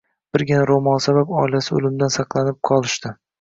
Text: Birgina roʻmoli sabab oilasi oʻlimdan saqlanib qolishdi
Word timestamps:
Birgina 0.35 0.61
roʻmoli 0.69 1.03
sabab 1.07 1.33
oilasi 1.41 1.75
oʻlimdan 1.81 2.13
saqlanib 2.17 2.59
qolishdi 2.73 3.15